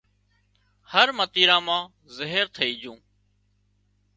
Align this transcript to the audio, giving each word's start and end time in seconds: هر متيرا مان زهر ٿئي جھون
هر 0.91 1.07
متيرا 1.17 1.57
مان 1.67 1.83
زهر 2.17 2.45
ٿئي 2.55 2.71
جھون 2.81 2.97